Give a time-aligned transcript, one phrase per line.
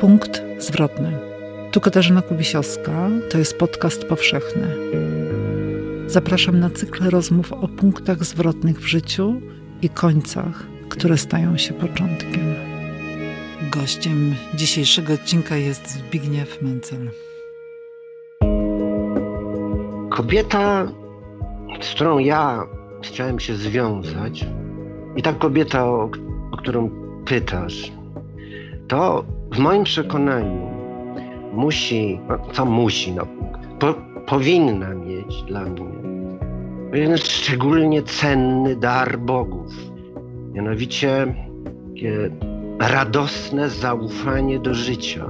[0.00, 1.18] Punkt zwrotny.
[1.72, 4.76] Tu Katarzyna Kubisiowska, to jest podcast powszechny.
[6.06, 9.40] Zapraszam na cykl rozmów o punktach zwrotnych w życiu
[9.82, 12.54] i końcach, które stają się początkiem.
[13.70, 17.10] Gościem dzisiejszego odcinka jest Zbigniew Mencel.
[20.10, 20.92] Kobieta,
[21.80, 22.66] z którą ja
[23.02, 24.46] chciałem się związać,
[25.16, 26.10] i ta kobieta, o,
[26.52, 26.90] o którą
[27.24, 27.92] pytasz,
[28.90, 30.70] to w moim przekonaniu
[31.52, 33.26] musi, no, co musi, no,
[33.78, 33.94] po,
[34.26, 36.00] powinna mieć dla mnie
[36.90, 39.72] pewien szczególnie cenny dar bogów.
[40.52, 41.34] Mianowicie
[41.88, 42.30] takie
[42.80, 45.26] radosne zaufanie do życia.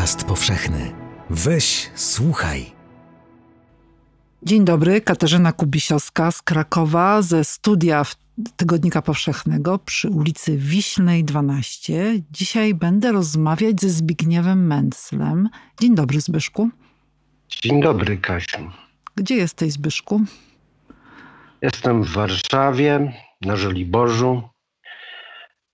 [0.00, 0.92] Podcast powszechny.
[1.30, 2.66] Weź, słuchaj.
[4.42, 8.02] Dzień dobry, Katarzyna Kubisiowska z Krakowa ze studia
[8.56, 12.12] Tygodnika Powszechnego przy ulicy Wiśnej 12.
[12.30, 15.48] Dzisiaj będę rozmawiać ze Zbigniewem Menclem.
[15.80, 16.70] Dzień dobry, Zbyszku.
[17.48, 18.70] Dzień dobry, Kasiu.
[19.14, 20.20] Gdzie jesteś, Zbyszku?
[21.62, 24.42] Jestem w Warszawie, na Żoliborzu,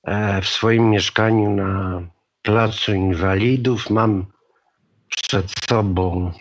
[0.05, 2.03] e, w swoim mieszkaniu na
[2.47, 3.91] Placu Inwalidów.
[3.91, 4.27] Mam
[5.09, 6.33] przed sobą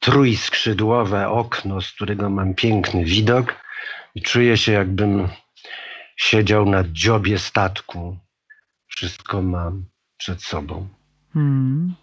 [0.00, 3.54] trójskrzydłowe okno, z którego mam piękny widok
[4.14, 5.28] i czuję się, jakbym
[6.16, 8.18] siedział na dziobie statku.
[8.86, 9.84] Wszystko mam
[10.16, 10.88] przed sobą.
[11.34, 11.94] Hmm.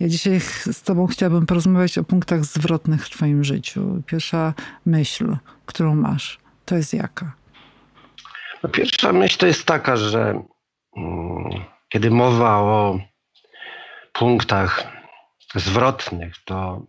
[0.00, 4.02] Ja dzisiaj z Tobą chciałabym porozmawiać o punktach zwrotnych w Twoim życiu.
[4.06, 4.54] Pierwsza
[4.86, 7.32] myśl, którą masz, to jest jaka?
[8.62, 10.42] No pierwsza myśl to jest taka, że
[10.96, 12.98] mm, kiedy mowa o
[14.12, 14.92] punktach
[15.54, 16.86] zwrotnych, to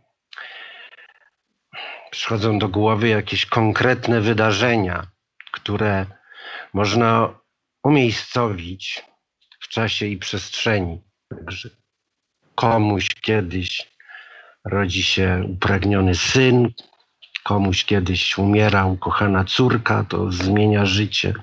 [2.12, 5.08] przychodzą do głowy jakieś konkretne wydarzenia,
[5.52, 6.06] które
[6.74, 7.40] można
[7.84, 9.04] umiejscowić
[9.60, 11.02] w czasie i przestrzeni.
[11.30, 11.70] Także
[12.56, 13.92] komuś kiedyś
[14.66, 16.74] rodzi się upragniony syn,
[17.44, 21.34] komuś kiedyś umiera ukochana córka, to zmienia życie.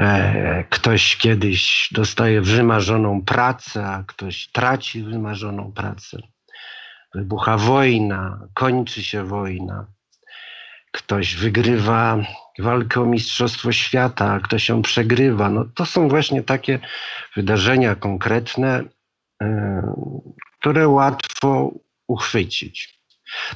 [0.00, 6.18] E, ktoś kiedyś dostaje wymarzoną pracę, a ktoś traci wymarzoną pracę.
[7.14, 9.86] Wybucha wojna, kończy się wojna.
[10.92, 12.18] Ktoś wygrywa
[12.58, 15.50] walkę o Mistrzostwo Świata, a ktoś ją przegrywa.
[15.50, 16.78] No, to są właśnie takie
[17.36, 18.84] wydarzenia konkretne,
[19.42, 19.82] e,
[20.60, 21.70] które łatwo
[22.06, 23.00] uchwycić.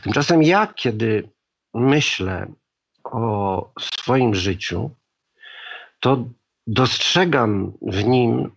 [0.02, 1.30] Tymczasem ja, kiedy
[1.74, 2.46] myślę
[3.04, 4.90] o swoim życiu,
[6.04, 6.24] to
[6.66, 8.56] dostrzegam w nim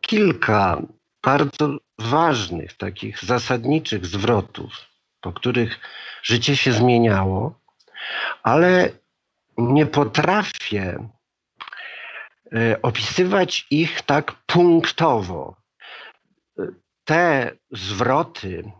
[0.00, 0.82] kilka
[1.22, 4.72] bardzo ważnych, takich zasadniczych zwrotów,
[5.20, 5.80] po których
[6.22, 7.60] życie się zmieniało,
[8.42, 8.90] ale
[9.58, 11.08] nie potrafię
[12.52, 15.56] e, opisywać ich tak punktowo.
[17.04, 18.72] Te zwroty,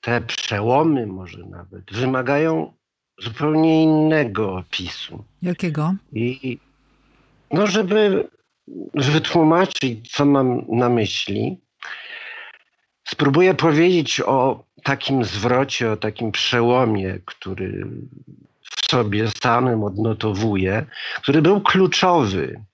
[0.00, 2.72] te przełomy, może nawet, wymagają
[3.18, 5.24] zupełnie innego opisu.
[5.42, 5.94] Jakiego?
[6.12, 6.58] I
[7.52, 8.28] no, żeby
[8.94, 11.60] wytłumaczyć, co mam na myśli,
[13.08, 17.86] spróbuję powiedzieć o takim zwrocie, o takim przełomie, który
[18.62, 20.86] w sobie samym odnotowuję,
[21.22, 22.64] który był kluczowy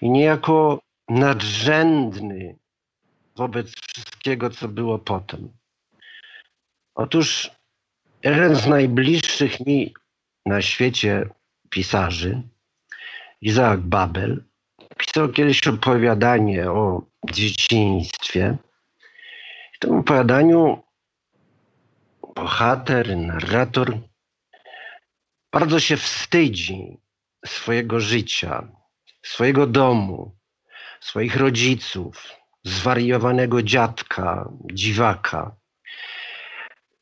[0.00, 2.56] i niejako nadrzędny
[3.36, 5.48] wobec wszystkiego, co było potem.
[6.94, 7.50] Otóż
[8.24, 9.94] jeden z najbliższych mi
[10.46, 11.28] na świecie
[11.70, 12.42] pisarzy,
[13.40, 14.44] Izaak Babel,
[14.98, 18.56] pisał kiedyś opowiadanie o dzieciństwie.
[19.74, 20.82] W tym opowiadaniu
[22.34, 23.98] bohater, narrator
[25.52, 26.98] bardzo się wstydzi
[27.46, 28.68] swojego życia,
[29.22, 30.36] swojego domu,
[31.00, 32.28] swoich rodziców,
[32.64, 35.56] zwariowanego dziadka, dziwaka.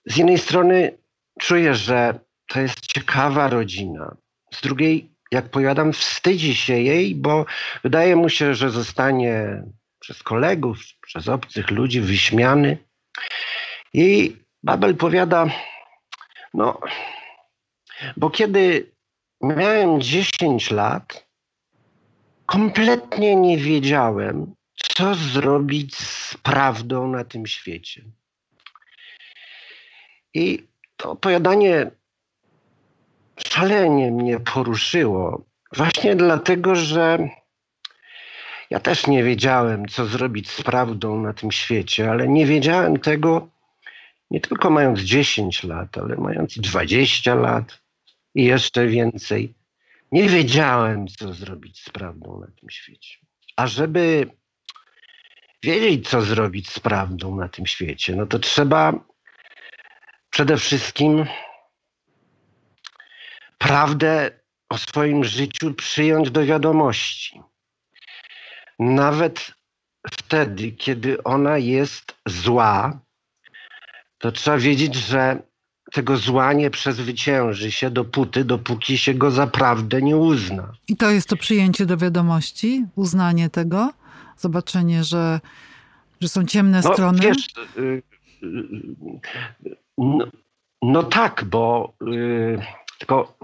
[0.06, 0.98] Z jednej strony
[1.40, 4.16] czuje, że to jest ciekawa rodzina,
[4.54, 7.46] z drugiej jak powiadam, wstydzi się jej, bo
[7.82, 9.62] wydaje mu się, że zostanie
[10.00, 12.78] przez kolegów, przez obcych ludzi wyśmiany.
[13.92, 15.46] I Babel powiada,
[16.54, 16.80] no,
[18.16, 18.92] bo kiedy
[19.40, 21.26] miałem 10 lat,
[22.46, 28.04] kompletnie nie wiedziałem, co zrobić z prawdą na tym świecie.
[30.34, 31.90] I to opowiadanie
[33.48, 35.44] szalenie mnie poruszyło.
[35.76, 37.28] Właśnie dlatego, że
[38.70, 43.48] ja też nie wiedziałem, co zrobić z prawdą na tym świecie, ale nie wiedziałem tego
[44.30, 47.80] nie tylko mając 10 lat, ale mając 20 lat
[48.34, 49.54] i jeszcze więcej.
[50.12, 53.18] Nie wiedziałem, co zrobić z prawdą na tym świecie.
[53.56, 54.30] A żeby
[55.62, 58.92] wiedzieć, co zrobić z prawdą na tym świecie, no to trzeba
[60.30, 61.26] przede wszystkim
[63.76, 64.30] prawdę
[64.70, 67.40] o swoim życiu przyjąć do wiadomości.
[68.78, 69.54] Nawet
[70.10, 73.00] wtedy, kiedy ona jest zła,
[74.18, 75.42] to trzeba wiedzieć, że
[75.92, 80.72] tego zła nie przezwycięży się dopóty, dopóki się go za prawdę nie uzna.
[80.88, 83.92] I to jest to przyjęcie do wiadomości, uznanie tego,
[84.36, 85.40] zobaczenie, że,
[86.20, 87.18] że są ciemne no, strony?
[87.20, 87.48] Wiesz,
[87.78, 88.02] y, y,
[89.66, 90.26] y, no,
[90.82, 91.94] no, tak, bo
[92.98, 93.38] tylko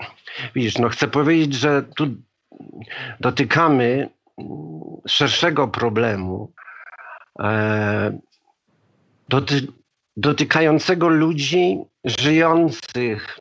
[0.54, 2.06] widzisz, no chcę powiedzieć, że tu
[3.20, 4.08] dotykamy
[5.06, 6.52] szerszego problemu,
[7.40, 8.19] e,
[9.28, 9.66] doty,
[10.16, 13.38] dotykającego ludzi żyjących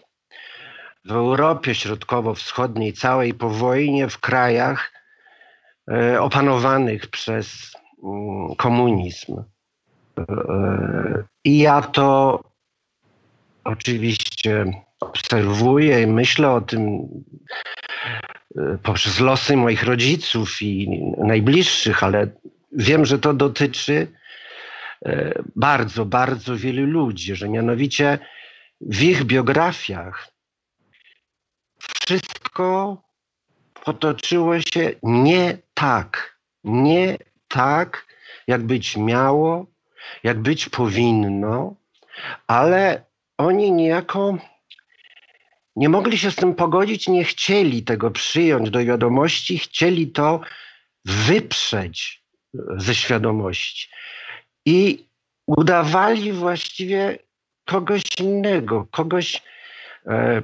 [1.05, 4.91] w Europie Środkowo-Wschodniej, całej po wojnie, w krajach
[5.91, 7.71] e, opanowanych przez
[8.03, 9.43] mm, komunizm.
[10.17, 10.23] E,
[11.43, 12.39] I ja to
[13.63, 14.65] oczywiście
[15.01, 17.07] obserwuję i myślę o tym
[18.57, 22.27] e, poprzez losy moich rodziców i najbliższych, ale
[22.71, 24.07] wiem, że to dotyczy
[25.05, 28.19] e, bardzo, bardzo wielu ludzi, że mianowicie
[28.81, 30.31] w ich biografiach
[31.79, 32.97] wszystko
[33.85, 38.05] potoczyło się nie tak, nie tak,
[38.47, 39.65] jak być miało,
[40.23, 41.75] jak być powinno,
[42.47, 43.05] ale
[43.37, 44.37] oni niejako
[45.75, 50.39] nie mogli się z tym pogodzić, nie chcieli tego przyjąć do wiadomości, chcieli to
[51.05, 52.23] wyprzeć
[52.77, 53.89] ze świadomości.
[54.65, 55.05] I
[55.47, 57.19] udawali właściwie
[57.65, 59.43] kogoś innego, kogoś,
[60.07, 60.41] e,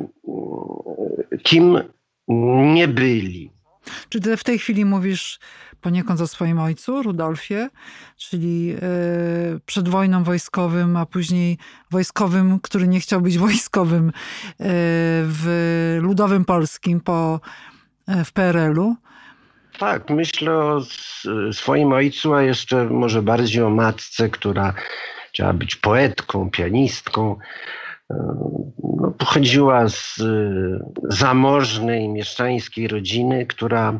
[1.43, 1.79] kim
[2.73, 3.56] nie byli.
[4.09, 5.39] Czy ty w tej chwili mówisz
[5.81, 7.69] poniekąd o swoim ojcu, Rudolfie,
[8.17, 8.79] czyli e,
[9.65, 11.57] przed wojną wojskowym, a później
[11.91, 14.11] wojskowym, który nie chciał być wojskowym e,
[15.23, 17.39] w ludowym polskim po,
[18.07, 18.95] e, w PRL-u?
[19.79, 20.81] Tak, myślę o
[21.51, 24.73] swoim ojcu, a jeszcze może bardziej o matce, która
[25.29, 27.35] chciała być poetką, pianistką.
[28.09, 30.19] No, pochodziła z
[31.03, 33.99] zamożnej mieszczańskiej rodziny, która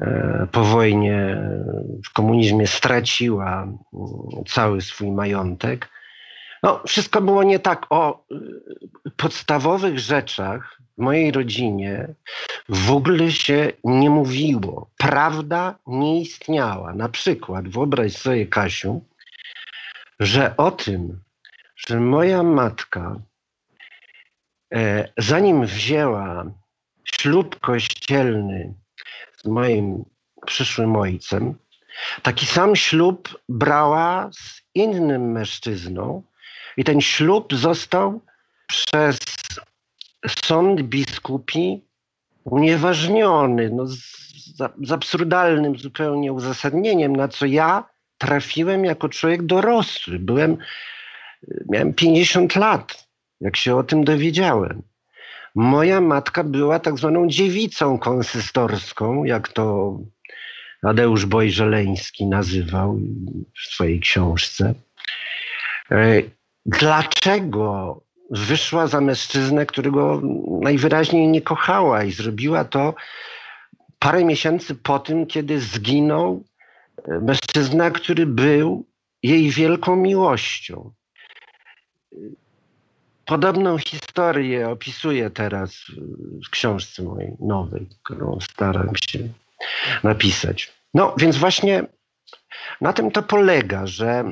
[0.00, 1.36] E, po wojnie
[2.06, 3.78] w komunizmie straciła mm,
[4.46, 5.88] cały swój majątek.
[6.62, 7.86] No, wszystko było nie tak.
[7.90, 8.24] O
[9.06, 12.08] y, podstawowych rzeczach w mojej rodzinie
[12.68, 14.90] w ogóle się nie mówiło.
[14.98, 16.94] Prawda nie istniała.
[16.94, 19.04] Na przykład, wyobraź sobie, Kasiu,
[20.20, 21.20] że o tym,
[21.88, 23.16] że moja matka,
[24.74, 26.44] e, zanim wzięła
[27.04, 28.74] ślub kościelny
[29.36, 30.04] z moim
[30.46, 31.54] przyszłym ojcem,
[32.22, 36.22] taki sam ślub brała z innym mężczyzną
[36.76, 38.20] i ten ślub został
[38.66, 39.18] przez
[40.44, 41.84] sąd biskupi
[42.44, 43.98] unieważniony no, z,
[44.82, 47.84] z absurdalnym zupełnie uzasadnieniem, na co ja
[48.18, 50.18] trafiłem jako człowiek dorosły.
[50.18, 50.56] Byłem,
[51.68, 53.08] miałem 50 lat,
[53.40, 54.82] jak się o tym dowiedziałem.
[55.54, 59.96] Moja matka była tak zwaną dziewicą konsystorską, jak to
[60.82, 62.98] Tadeusz Bojżeleński nazywał
[63.56, 64.74] w swojej książce.
[65.90, 66.22] E,
[66.66, 70.22] dlaczego wyszła za mężczyznę, którego
[70.60, 72.94] najwyraźniej nie kochała i zrobiła to
[73.98, 76.44] parę miesięcy po tym, kiedy zginął
[77.08, 78.86] mężczyzna, który był
[79.22, 80.92] jej wielką miłością.
[83.26, 85.74] Podobną historię opisuję teraz
[86.46, 89.18] w książce mojej nowej, którą staram się
[90.02, 90.72] napisać.
[90.94, 91.86] No więc właśnie
[92.80, 94.24] na tym to polega, że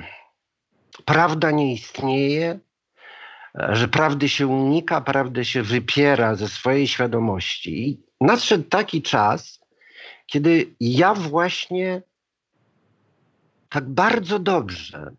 [1.04, 2.58] prawda nie istnieje,
[3.54, 7.88] że prawdy się unika, prawdę się wypiera ze swojej świadomości.
[7.88, 9.60] I nadszedł taki czas,
[10.26, 12.02] kiedy ja właśnie
[13.68, 15.12] tak bardzo dobrze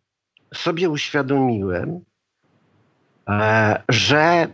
[0.54, 2.06] sobie uświadomiłem,
[3.90, 4.48] że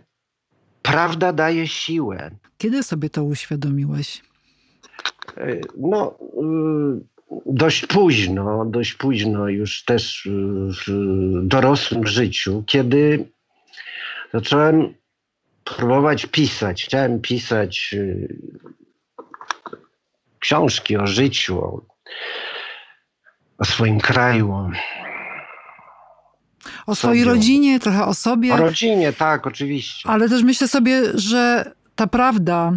[0.82, 2.30] prawda daje siłę.
[2.58, 4.22] Kiedy sobie to uświadomiłeś?
[5.36, 6.18] E, no,
[7.00, 13.28] y, dość późno, dość późno, już też w dorosłym życiu, kiedy
[14.34, 14.94] zacząłem
[15.64, 16.84] próbować pisać.
[16.84, 18.36] Chciałem pisać y,
[20.38, 21.82] książki o życiu, o,
[23.58, 24.70] o swoim kraju.
[26.86, 28.54] O, swojej rodzinie, trochę o sobie.
[28.54, 30.08] O rodzinie, tak, oczywiście.
[30.08, 32.72] Ale też myślę sobie, że ta prawda,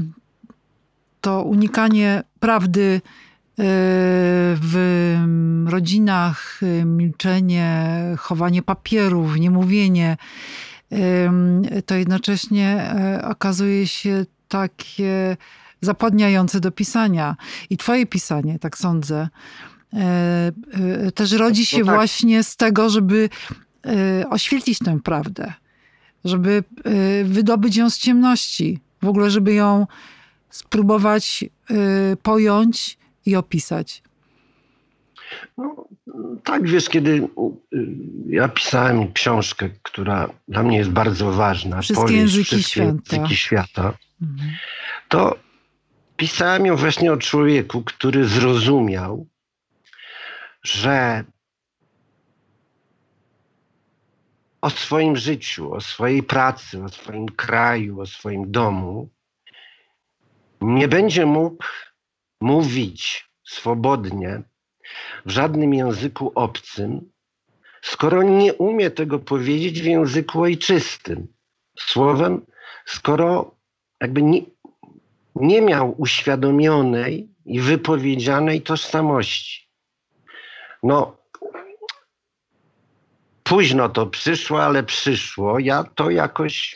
[1.21, 3.01] to unikanie prawdy e,
[4.61, 5.15] w
[5.67, 10.17] rodzinach, e, milczenie, chowanie papierów, niemówienie,
[11.85, 15.37] to jednocześnie e, okazuje się takie
[15.81, 17.35] zapładniające do pisania.
[17.69, 19.29] I twoje pisanie, tak sądzę,
[21.15, 21.95] też rodzi się no tak.
[21.95, 23.29] właśnie z tego, żeby
[24.29, 25.53] oświetlić tę prawdę,
[26.25, 26.63] żeby
[27.23, 29.87] wydobyć ją z ciemności, w ogóle, żeby ją
[30.49, 34.03] spróbować y, pojąć i opisać?
[35.57, 35.87] No,
[36.43, 37.87] tak, wiesz, kiedy y,
[38.29, 43.35] ja pisałem książkę, która dla mnie jest bardzo ważna, Wszystkie powieść, języki wszystkie świata, języki
[43.35, 44.51] świata mhm.
[45.07, 45.35] to
[46.17, 49.27] pisałem ją właśnie o człowieku, który zrozumiał,
[50.63, 51.23] że
[54.61, 59.09] o swoim życiu, o swojej pracy, o swoim kraju, o swoim domu
[60.61, 61.65] nie będzie mógł
[62.41, 64.41] mówić swobodnie
[65.25, 67.11] w żadnym języku obcym,
[67.81, 71.27] skoro nie umie tego powiedzieć w języku ojczystym.
[71.79, 72.45] Słowem,
[72.85, 73.55] skoro
[74.01, 74.41] jakby nie,
[75.35, 79.69] nie miał uświadomionej i wypowiedzianej tożsamości.
[80.83, 81.18] No,
[83.49, 85.59] późno to przyszło, ale przyszło.
[85.59, 86.75] Ja to jakoś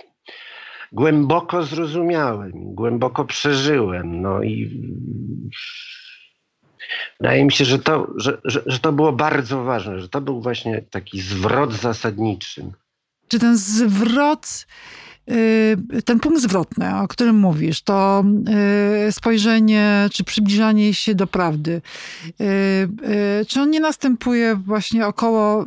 [0.92, 4.22] głęboko zrozumiałem, głęboko przeżyłem.
[4.22, 4.82] No i
[7.20, 10.42] wydaje mi się, że to, że, że, że to było bardzo ważne, że to był
[10.42, 12.72] właśnie taki zwrot zasadniczy.
[13.28, 14.68] Czy ten zwrot
[16.06, 18.24] ten punkt zwrotny, o którym mówisz, to
[19.08, 21.82] y, spojrzenie czy przybliżanie się do prawdy,
[22.42, 25.66] y, czy on nie następuje właśnie około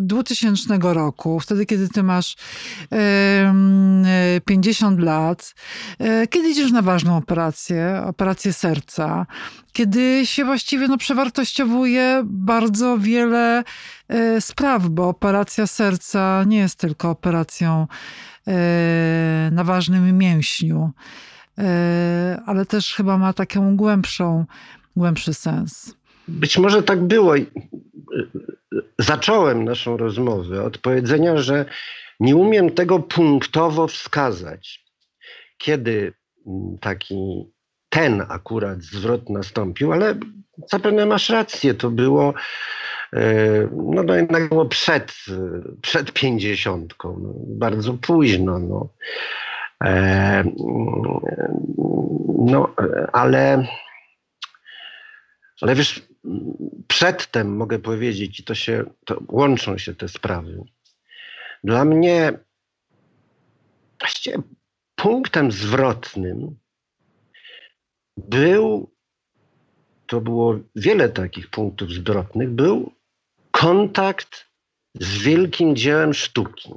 [0.00, 2.36] 2000 roku, wtedy kiedy ty masz
[4.44, 5.54] 50 lat,
[6.30, 9.26] kiedy idziesz na ważną operację, operację serca,
[9.72, 13.64] kiedy się właściwie no, przewartościowuje bardzo wiele
[14.40, 17.86] spraw, bo operacja serca nie jest tylko operacją
[19.52, 20.90] na ważnym mięśniu,
[21.58, 24.44] e, ale też chyba ma taką głębszą,
[24.96, 25.96] głębszy sens.
[26.28, 27.34] Być może tak było.
[28.98, 31.64] Zacząłem naszą rozmowę od powiedzenia, że
[32.20, 34.84] nie umiem tego punktowo wskazać.
[35.58, 36.12] Kiedy
[36.80, 37.52] taki
[37.88, 40.14] ten akurat zwrot nastąpił, ale
[40.70, 42.34] zapewne masz rację, to było
[43.72, 45.14] no, no jednak było przed,
[45.82, 48.58] przed pięćdziesiątką, no, bardzo późno.
[48.58, 48.88] No.
[49.84, 50.44] E,
[52.38, 52.74] no,
[53.12, 53.66] ale,
[55.60, 56.02] ale wiesz,
[56.88, 60.62] przedtem mogę powiedzieć, i to się, to łączą się te sprawy.
[61.64, 62.32] Dla mnie
[64.00, 64.38] właściwie
[64.94, 66.56] punktem zwrotnym
[68.16, 68.90] był,
[70.06, 72.92] to było wiele takich punktów zwrotnych, był
[73.62, 74.46] kontakt
[74.94, 76.70] z wielkim dziełem sztuki.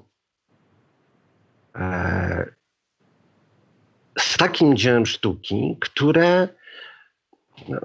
[1.75, 2.53] E,
[4.19, 6.47] z takim dziełem sztuki, które
[7.69, 7.79] no,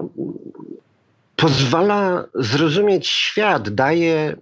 [1.37, 4.37] pozwala zrozumieć świat, daje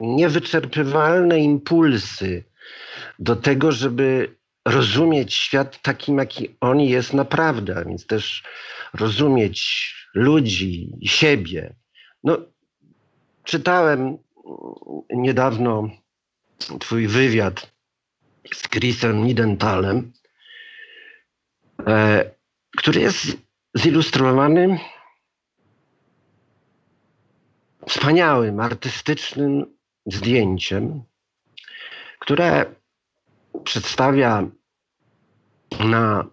[0.00, 2.44] niewyczerpywalne impulsy
[3.18, 4.36] do tego, żeby
[4.68, 8.42] rozumieć świat takim, jaki on jest naprawdę, więc też
[8.94, 11.74] rozumieć ludzi, siebie.
[12.24, 12.52] No,
[13.44, 14.18] Czytałem
[15.10, 15.88] niedawno
[16.80, 17.72] Twój wywiad
[18.54, 20.12] z Chrisem Nidentalem,
[21.86, 22.30] e,
[22.76, 23.26] który jest
[23.78, 24.78] zilustrowany
[27.86, 31.02] wspaniałym, artystycznym zdjęciem,
[32.18, 32.74] które
[33.64, 34.48] przedstawia
[35.80, 36.24] na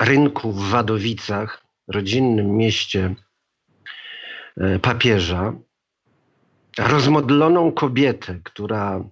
[0.00, 3.14] rynku w Wadowicach, rodzinnym mieście
[4.56, 5.52] e, papieża,
[6.78, 9.04] rozmodloną kobietę, która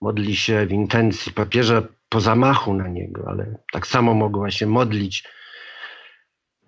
[0.00, 5.24] modli się w intencji papieża po zamachu na niego, ale tak samo mogła się modlić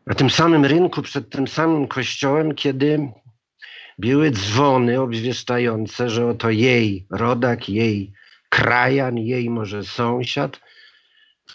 [0.06, 3.12] na tym samym rynku, przed tym samym kościołem, kiedy
[4.00, 8.12] biły dzwony obwieszczające, że oto jej rodak, jej
[8.48, 10.60] krajan, jej może sąsiad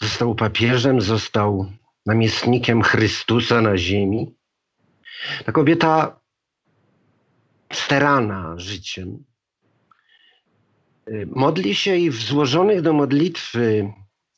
[0.01, 1.71] został papieżem, został
[2.05, 4.35] namiestnikiem Chrystusa na ziemi.
[5.45, 6.19] Ta kobieta
[7.73, 9.23] sterana życiem,
[11.07, 13.93] y, modli się i w złożonych do modlitwy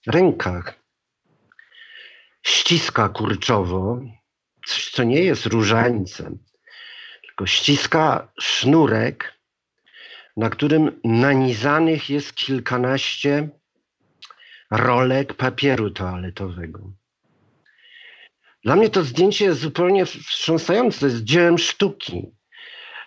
[0.08, 0.80] rękach
[2.48, 4.02] ściska kurczowo
[4.68, 6.40] coś, co nie jest różańcem,
[7.22, 9.34] tylko ściska sznurek,
[10.38, 13.50] na którym nanizanych jest kilkanaście
[14.72, 16.92] rolek papieru toaletowego.
[18.64, 22.37] Dla mnie to zdjęcie jest zupełnie wstrząsające, jest dziełem sztuki.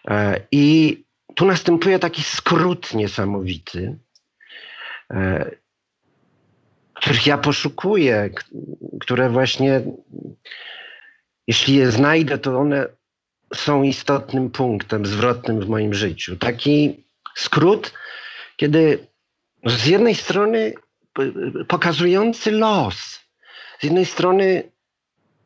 [0.09, 0.97] E, I
[1.35, 3.99] tu następuje taki skrót niesamowity,
[5.11, 5.50] e,
[6.95, 8.30] których ja poszukuję,
[9.00, 9.83] które właśnie,
[11.47, 12.87] jeśli je znajdę, to one
[13.54, 16.37] są istotnym punktem zwrotnym w moim życiu.
[16.37, 17.04] Taki
[17.37, 17.92] skrót,
[18.57, 19.07] kiedy
[19.66, 20.75] z jednej strony
[21.69, 23.21] pokazujący los,
[23.80, 24.71] z jednej strony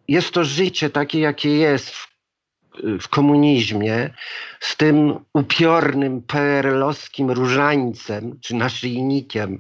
[0.09, 2.14] jest to życie takie, jakie jest w,
[3.01, 4.11] w komunizmie,
[4.61, 9.59] z tym upiornym PRL-owskim różańcem, czy naszyjnikiem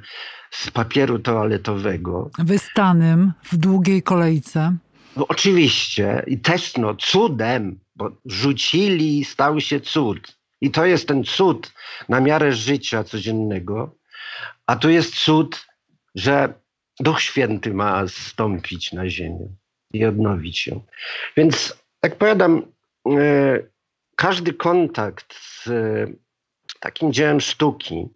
[0.51, 2.31] z papieru toaletowego.
[2.39, 4.77] Wystanym w długiej kolejce.
[5.17, 6.23] No, oczywiście.
[6.27, 10.39] I też no, cudem, bo rzucili i stał się cud.
[10.61, 11.73] I to jest ten cud
[12.09, 13.95] na miarę życia codziennego.
[14.67, 15.67] A tu jest cud,
[16.15, 16.55] że
[17.01, 19.49] Duch Święty ma stąpić na ziemię
[19.93, 20.85] i odnowić ją.
[21.37, 22.74] Więc, jak powiadam,
[24.17, 26.07] każdy kontakt z e,
[26.81, 28.09] takim dziełem sztuki,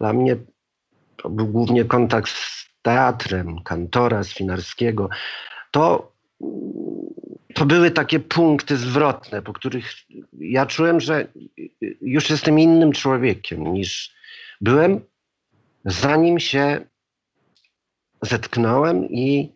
[0.00, 0.36] dla mnie
[1.16, 5.08] to był głównie kontakt z teatrem, kantora, Swinarskiego,
[5.70, 6.12] to,
[7.54, 9.92] to były takie punkty zwrotne, po których
[10.32, 11.28] ja czułem, że
[12.00, 14.14] już jestem innym człowiekiem niż
[14.60, 15.00] byłem,
[15.84, 16.80] zanim się
[18.22, 19.52] zetknąłem i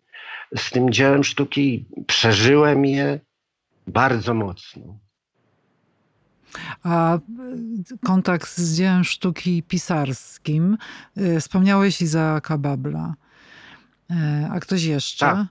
[0.57, 3.19] z tym dziełem sztuki przeżyłem je
[3.87, 4.99] bardzo mocno.
[6.83, 7.19] A
[8.05, 10.77] kontakt z dziełem sztuki pisarskim,
[11.17, 13.13] y, wspomniałeś Izaaka Babla.
[14.11, 14.15] Y,
[14.51, 15.25] a ktoś jeszcze?
[15.25, 15.47] Tak.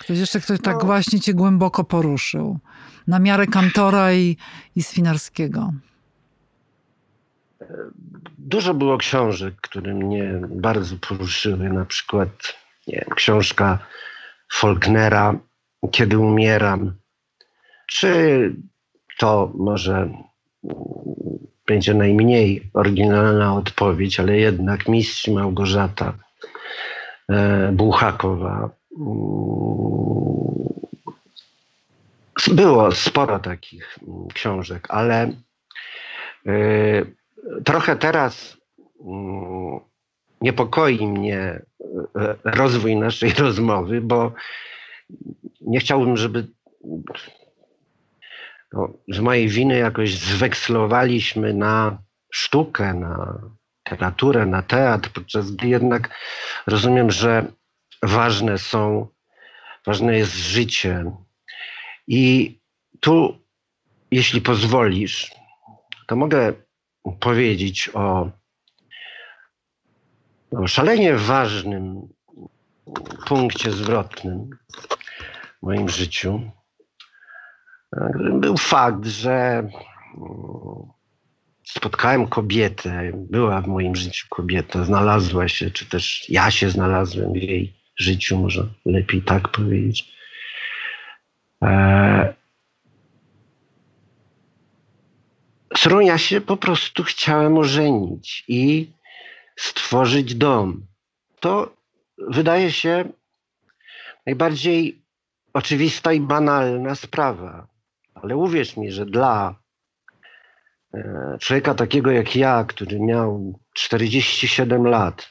[0.00, 0.84] Ktoś jeszcze, kto tak no.
[0.84, 2.58] właśnie cię głęboko poruszył.
[3.06, 4.36] Na miarę Kantora i,
[4.76, 5.72] i Swinarskiego.
[8.38, 11.70] Dużo było książek, które mnie bardzo poruszyły.
[11.70, 12.30] Na przykład
[12.86, 13.78] nie wiem, książka
[14.52, 15.34] Faulknera
[15.90, 16.96] Kiedy umieram.
[17.86, 18.52] Czy
[19.18, 20.10] to może
[21.66, 26.12] będzie najmniej oryginalna odpowiedź, ale jednak mistrz Małgorzata
[27.28, 28.70] e, Buchakowa.
[29.00, 29.44] Mm,
[32.52, 33.98] było sporo takich
[34.34, 35.32] książek, ale
[36.46, 36.52] e,
[37.64, 38.56] trochę teraz
[39.06, 39.80] mm,
[40.40, 41.62] niepokoi mnie e,
[42.44, 44.32] rozwój naszej rozmowy, bo
[45.66, 46.46] nie chciałbym, żeby
[48.72, 51.98] no, z mojej winy jakoś zwekslowaliśmy na
[52.32, 53.40] sztukę, na
[53.78, 56.10] literaturę, na teatr, podczas gdy jednak
[56.66, 57.52] rozumiem, że
[58.02, 59.06] ważne są,
[59.86, 61.04] ważne jest życie.
[62.06, 62.58] I
[63.00, 63.38] tu,
[64.10, 65.30] jeśli pozwolisz,
[66.06, 66.52] to mogę
[67.20, 68.30] powiedzieć o,
[70.50, 72.08] o szalenie ważnym
[73.26, 74.50] punkcie zwrotnym
[75.64, 76.50] w moim życiu
[78.32, 79.70] był fakt, że mm,
[81.64, 87.36] spotkałem kobietę, była w moim życiu kobieta, znalazła się, czy też ja się znalazłem w
[87.36, 90.12] jej życiu, może lepiej tak powiedzieć.
[91.62, 92.34] E,
[95.76, 98.90] z którą ja się po prostu chciałem ożenić i
[99.56, 100.86] stworzyć dom.
[101.40, 101.76] To
[102.18, 103.04] wydaje się
[104.26, 105.03] najbardziej
[105.54, 107.68] oczywista i banalna sprawa.
[108.14, 109.54] Ale uwierz mi, że dla
[110.94, 115.30] e, człowieka takiego jak ja, który miał 47 lat,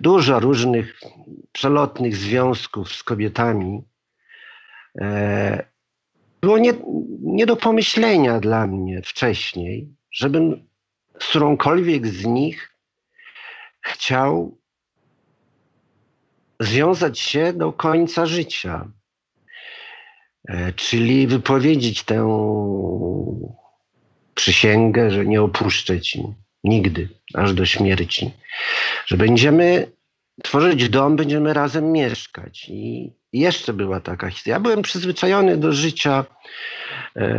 [0.00, 1.00] dużo różnych
[1.52, 3.82] przelotnych związków z kobietami,
[5.00, 5.64] e,
[6.40, 6.72] było nie,
[7.20, 10.68] nie do pomyślenia dla mnie wcześniej, żebym
[11.20, 12.74] z którąkolwiek z nich
[13.80, 14.58] chciał
[16.60, 18.90] związać się do końca życia.
[20.48, 22.28] E, czyli wypowiedzieć tę
[24.34, 26.24] przysięgę, że nie opuszczę ci
[26.64, 28.30] nigdy, aż do śmierci.
[29.06, 29.92] Że będziemy
[30.42, 32.66] tworzyć dom, będziemy razem mieszkać.
[32.68, 34.56] I jeszcze była taka historia.
[34.56, 36.24] Ja byłem przyzwyczajony do życia
[37.16, 37.34] e,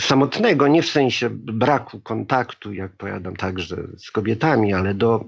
[0.00, 5.24] samotnego, nie w sensie braku kontaktu, jak powiadam, także z kobietami, ale do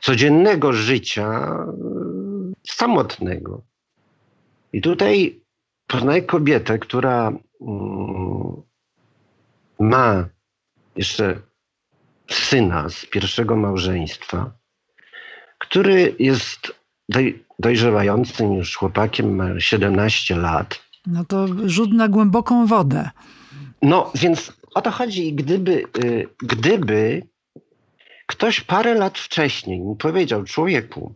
[0.00, 1.72] codziennego życia e,
[2.66, 3.62] samotnego.
[4.72, 5.40] I tutaj
[5.88, 8.62] poznaję kobietę, która mm,
[9.80, 10.28] ma
[10.96, 11.40] jeszcze
[12.30, 14.50] syna z pierwszego małżeństwa,
[15.58, 16.72] który jest
[17.08, 20.82] doj, dojrzewającym już chłopakiem, ma 17 lat.
[21.06, 23.10] No to rzut na głęboką wodę.
[23.82, 25.34] No, więc o to chodzi.
[25.34, 27.22] Gdyby, y, gdyby
[28.26, 31.14] ktoś parę lat wcześniej mi powiedział, człowieku,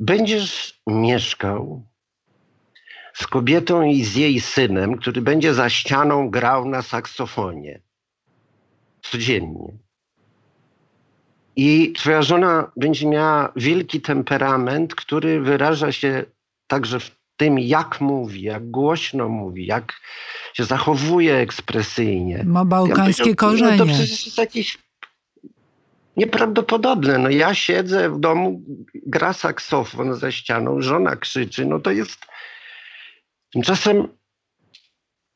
[0.00, 1.86] będziesz mieszkał
[3.14, 7.80] z kobietą i z jej synem, który będzie za ścianą grał na saksofonie
[9.02, 9.72] codziennie.
[11.56, 16.24] I twoja żona będzie miała wielki temperament, który wyraża się
[16.66, 19.92] także w tym, jak mówi, jak głośno mówi, jak
[20.54, 22.44] się zachowuje ekspresyjnie.
[22.46, 23.76] Ma bałkańskie ja korzenie.
[23.76, 24.78] No to przecież jest jakieś
[26.16, 27.18] nieprawdopodobne.
[27.18, 28.62] No ja siedzę w domu,
[28.94, 32.18] gra saksofon ze ścianą, żona krzyczy, no to jest...
[33.52, 34.08] Tymczasem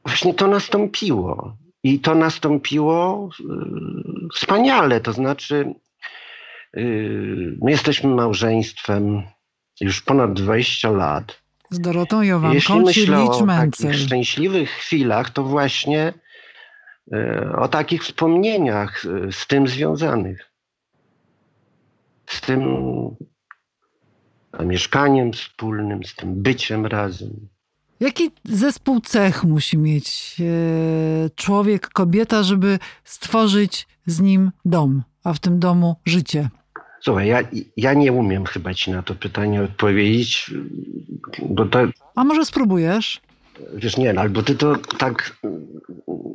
[0.04, 1.56] właśnie to nastąpiło.
[1.82, 5.74] I to nastąpiło yy, wspaniale, to znaczy
[6.74, 9.22] yy, my jesteśmy małżeństwem
[9.80, 11.42] już ponad 20 lat.
[11.70, 16.12] Z Dorotą Jowanką, Jeśli myślę o takich szczęśliwych chwilach, to właśnie
[17.06, 20.52] yy, o takich wspomnieniach z tym związanych.
[22.26, 22.60] Z tym
[24.60, 27.48] mieszkaniem wspólnym, z tym byciem razem.
[28.00, 35.38] Jaki zespół cech musi mieć e, człowiek, kobieta, żeby stworzyć z nim dom, a w
[35.38, 36.48] tym domu życie?
[37.00, 37.40] Słuchaj, ja,
[37.76, 40.50] ja nie umiem chyba ci na to pytanie odpowiedzieć,
[41.42, 41.78] bo to...
[42.14, 43.20] A może spróbujesz?
[43.74, 45.36] Wiesz, nie, no, albo ty to tak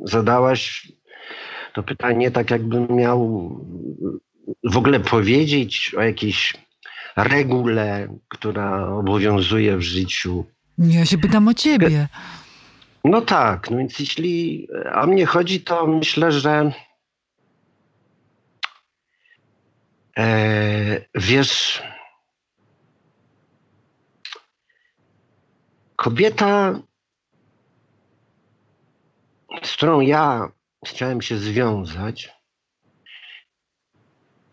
[0.04, 0.92] zadałaś
[1.72, 3.50] to pytanie tak jakbym miał
[4.64, 6.54] w ogóle powiedzieć o jakiejś
[7.16, 10.44] regule, która obowiązuje w życiu
[10.78, 12.08] nie, ja się pytam o ciebie.
[13.04, 16.72] No tak, no więc jeśli o mnie chodzi, to myślę, że
[20.18, 21.82] e, wiesz,
[25.96, 26.80] kobieta,
[29.62, 30.48] z którą ja
[30.86, 32.32] chciałem się związać,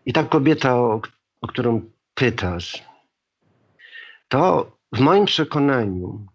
[0.06, 1.00] i ta kobieta, o,
[1.40, 2.82] o którą pytasz,
[4.28, 6.26] to w moim przekonaniu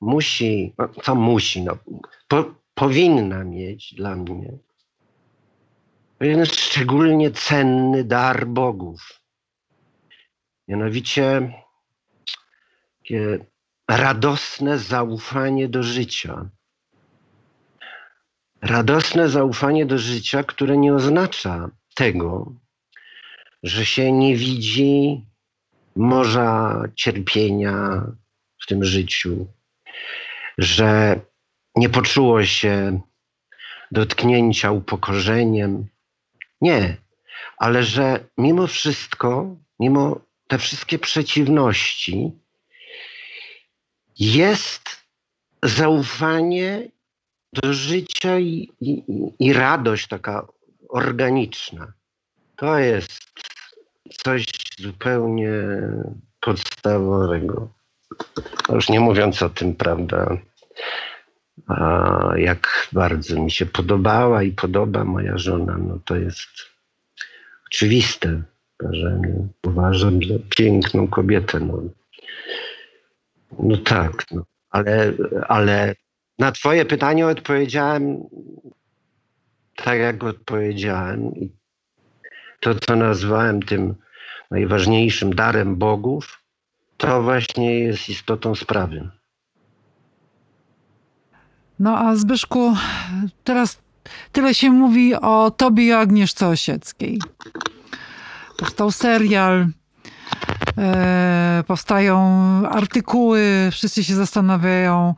[0.00, 1.78] musi, no, co musi, no,
[2.28, 4.58] po, powinna mieć dla mnie
[6.20, 9.20] jeden szczególnie cenny dar bogów.
[10.68, 11.52] Mianowicie
[12.98, 13.46] takie
[13.88, 16.50] radosne zaufanie do życia.
[18.62, 22.54] Radosne zaufanie do życia, które nie oznacza tego,
[23.62, 25.26] że się nie widzi
[25.96, 28.06] morza cierpienia
[28.62, 29.46] w tym życiu,
[30.58, 31.20] że
[31.76, 33.00] nie poczuło się
[33.90, 35.86] dotknięcia upokorzeniem.
[36.60, 36.96] Nie,
[37.56, 42.32] ale że mimo wszystko, mimo te wszystkie przeciwności,
[44.18, 45.04] jest
[45.62, 46.88] zaufanie
[47.52, 49.04] do życia i, i,
[49.38, 50.46] i radość taka
[50.88, 51.92] organiczna.
[52.56, 53.49] To jest
[54.10, 54.46] coś
[54.78, 55.52] zupełnie
[56.40, 57.68] podstawowego.
[58.72, 60.36] Już nie mówiąc o tym, prawda,
[62.36, 66.48] jak bardzo mi się podobała i podoba moja żona, no to jest
[67.66, 68.42] oczywiste,
[68.90, 69.20] że
[69.66, 71.60] uważam za piękną kobietę.
[71.60, 71.82] No,
[73.58, 74.42] no tak, no.
[74.70, 75.12] Ale,
[75.48, 75.94] ale
[76.38, 78.24] na twoje pytanie odpowiedziałem
[79.76, 81.36] tak, jak odpowiedziałem.
[81.36, 81.59] I
[82.60, 83.94] to, co nazwałem tym
[84.50, 86.42] najważniejszym darem bogów,
[86.96, 89.10] to właśnie jest istotą sprawy.
[91.78, 92.76] No a Zbyszku,
[93.44, 93.78] teraz
[94.32, 97.20] tyle się mówi o tobie i Agnieszce Osieckiej.
[98.58, 99.66] Powstał serial,
[100.78, 102.18] e, powstają
[102.70, 105.14] artykuły, wszyscy się zastanawiają,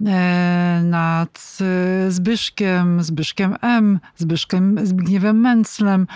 [0.00, 6.06] nad e, Zbyszkiem, Zbyszkiem M, Zbyszkiem Zbigniewem Menclem.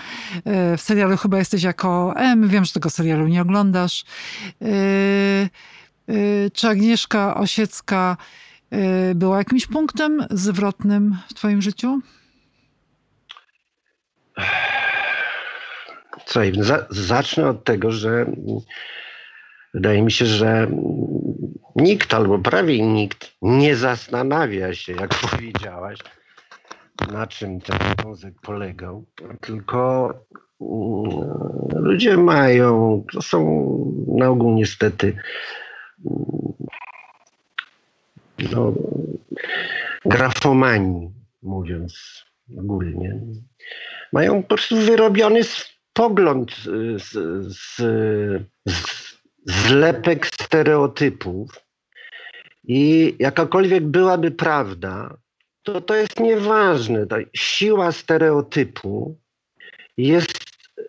[0.45, 4.05] E, w serialu chyba jesteś jako M, wiem, że tego serialu nie oglądasz.
[6.53, 8.17] Czy Agnieszka Osiecka
[9.15, 12.01] była jakimś punktem zwrotnym w twoim życiu?
[16.25, 16.53] Słuchaj,
[16.89, 18.25] zacznę od tego, że
[19.73, 20.67] wydaje mi się, że
[21.75, 25.99] nikt albo prawie nikt nie zastanawia się, jak powiedziałaś,
[27.11, 29.05] na czym ten związek polegał,
[29.41, 30.13] tylko
[30.61, 33.39] mm, ludzie mają, to są
[34.07, 35.17] na ogół niestety
[36.05, 36.53] mm,
[38.51, 38.73] no,
[40.05, 41.11] grafomani,
[41.43, 42.23] mówiąc
[42.57, 43.19] ogólnie,
[44.13, 45.41] mają po prostu wyrobiony
[45.93, 46.55] pogląd,
[46.97, 47.11] z,
[47.53, 47.75] z,
[48.65, 49.08] z,
[49.49, 51.59] zlepek stereotypów
[52.67, 55.17] i jakakolwiek byłaby prawda,
[55.63, 57.07] to to jest nieważne.
[57.07, 59.17] Ta siła stereotypu
[59.97, 60.39] jest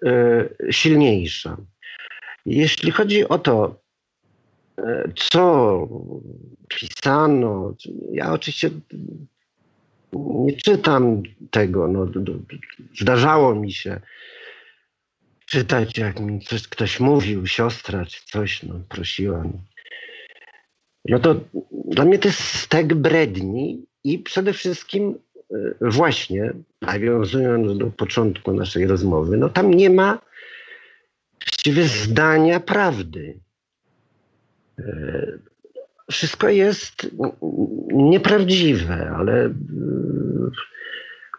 [0.07, 1.57] e, silniejsza.
[2.47, 3.81] Jeśli chodzi o to,
[4.79, 5.89] e, co
[6.69, 7.75] pisano,
[8.13, 8.71] ja oczywiście
[10.13, 11.89] nie czytam tego.
[11.89, 12.07] No,
[13.01, 14.01] zdarzało mi się
[15.51, 19.45] czytać, jak mi coś, ktoś mówił, siostra czy coś, no, prosiła.
[19.45, 19.61] No.
[21.09, 21.41] no to
[21.85, 25.19] dla mnie to jest stek bredni i przede wszystkim
[25.51, 30.19] e, właśnie, nawiązując do początku naszej rozmowy, no tam nie ma
[31.47, 33.41] właściwie zdania prawdy.
[34.79, 35.27] E,
[36.11, 37.11] wszystko jest
[37.93, 39.53] nieprawdziwe, ale e,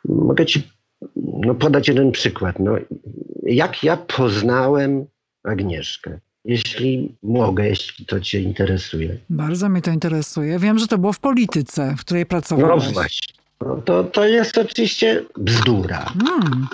[0.06, 0.71] mogę ci
[1.16, 2.60] no, podać jeden przykład.
[2.60, 2.72] No,
[3.44, 5.06] jak ja poznałem
[5.44, 6.20] Agnieszkę?
[6.46, 9.18] Jeśli mogę, jeśli to Cię interesuje.
[9.30, 10.60] Bardzo mnie to interesuje.
[10.60, 12.86] Wiem, że to było w polityce, w której pracowałeś.
[12.86, 13.36] No właśnie.
[13.62, 16.06] No to, to jest oczywiście bzdura.
[16.06, 16.68] Hmm.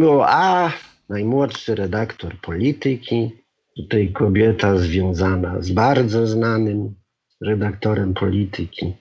[0.00, 0.72] Było, a
[1.08, 3.30] najmłodszy redaktor polityki,
[3.76, 6.94] tutaj kobieta związana z bardzo znanym
[7.40, 8.92] redaktorem polityki.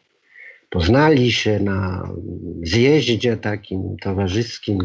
[0.70, 2.10] Poznali się na
[2.64, 4.80] zjeździe takim towarzyskim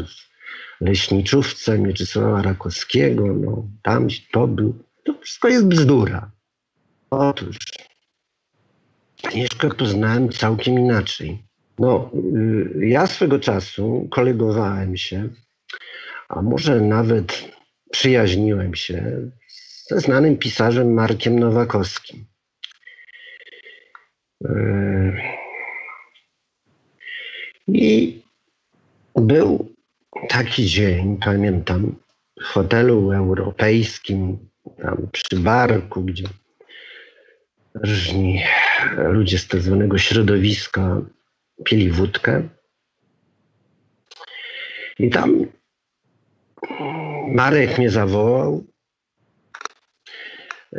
[0.81, 3.27] w leśniczówce Mieczysława Rakowskiego.
[3.27, 4.85] No, tam to był.
[5.05, 6.31] To wszystko jest bzdura.
[7.11, 7.59] Otóż
[9.23, 11.43] Agnieszkę poznałem całkiem inaczej.
[11.79, 12.11] No,
[12.81, 15.29] y, ja swego czasu kolegowałem się,
[16.29, 17.51] a może nawet
[17.91, 19.31] przyjaźniłem się
[19.91, 22.25] ze znanym pisarzem Markiem Nowakowskim.
[24.45, 25.34] Y,
[27.69, 28.23] I
[29.17, 29.75] był
[30.29, 31.97] taki dzień, pamiętam,
[32.41, 34.49] w hotelu europejskim,
[34.83, 36.25] tam przy barku, gdzie
[37.75, 38.43] różni
[38.97, 41.01] ludzie z tak zwanego środowiska
[41.65, 42.49] pili wódkę.
[44.99, 45.47] I tam
[47.29, 48.65] Marek mnie zawołał.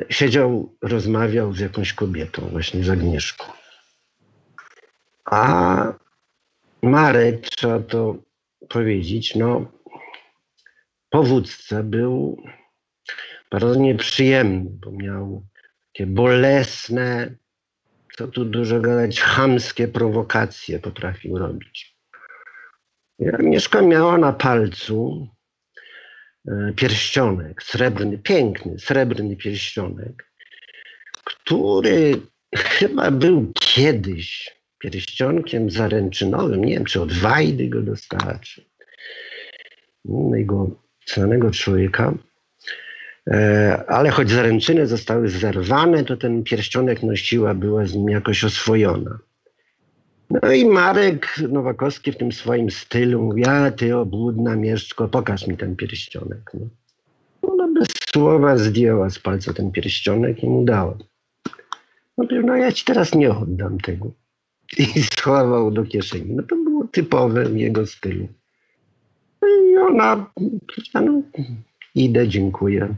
[0.09, 3.45] Siedział, rozmawiał z jakąś kobietą, właśnie z Agnieszką.
[5.25, 6.04] A
[6.85, 8.15] Marek, trzeba to
[8.69, 9.71] powiedzieć, no,
[11.09, 12.43] powódca był
[13.51, 15.45] bardzo nieprzyjemny, bo miał
[15.87, 17.35] takie bolesne,
[18.17, 21.97] co tu dużo gadać, chamskie prowokacje potrafił robić.
[23.19, 25.27] I Agnieszka miała na palcu
[26.47, 30.31] e, pierścionek, srebrny, piękny, srebrny pierścionek,
[31.23, 32.21] który
[32.55, 36.65] chyba był kiedyś pierścionkiem zaręczynowym.
[36.65, 38.65] Nie wiem, czy od Wajdy go dostała, czy
[40.05, 40.69] innego
[41.05, 42.13] znanego człowieka.
[43.27, 49.19] E, ale choć zaręczyny zostały zerwane, to ten pierścionek nosiła, była z nim jakoś oswojona.
[50.29, 55.57] No i Marek Nowakowski w tym swoim stylu mówi, a ty obłudna mieszczko, pokaż mi
[55.57, 56.51] ten pierścionek.
[56.53, 56.67] No.
[57.41, 60.97] Ona bez słowa zdjęła z palca ten pierścionek i mu dała.
[62.17, 64.24] No, no ja ci teraz nie oddam tego
[64.95, 66.35] i schował do kieszeni.
[66.35, 68.27] No to było typowe w jego stylu.
[69.41, 70.31] No I ona,
[70.93, 71.21] no,
[71.95, 72.95] idę, dziękuję.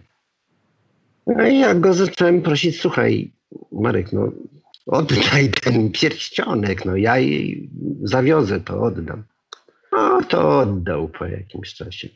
[1.28, 3.32] No i ja go zacząłem prosić, słuchaj,
[3.72, 4.32] Marek, no
[4.86, 7.70] oddaj ten pierścionek, no ja jej
[8.04, 9.24] zawiozę, to oddam.
[9.92, 12.10] No to oddał po jakimś czasie.